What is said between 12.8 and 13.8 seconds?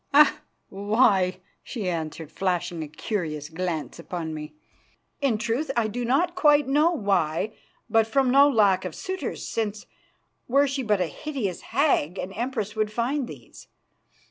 find these.